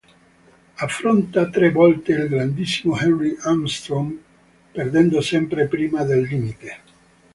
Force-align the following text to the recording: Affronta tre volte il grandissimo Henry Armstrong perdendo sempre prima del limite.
Affronta 0.77 1.47
tre 1.51 1.69
volte 1.69 2.13
il 2.13 2.27
grandissimo 2.27 2.97
Henry 2.97 3.37
Armstrong 3.41 4.17
perdendo 4.71 5.21
sempre 5.21 5.67
prima 5.67 6.03
del 6.03 6.23
limite. 6.27 6.77